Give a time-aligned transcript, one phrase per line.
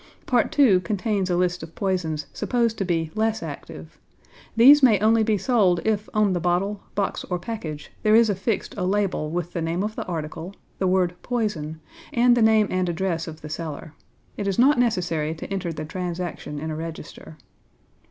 [0.25, 0.79] Part II.
[0.81, 3.99] contains a list of poisons supposed to be less active.
[4.55, 8.73] These may only be sold if on the bottle, box, or package there is affixed
[8.77, 11.81] a label with the name of the article, the word 'Poison,'
[12.13, 13.93] and the name and address of the seller.
[14.37, 17.37] It is not necessary to enter the transaction in a register.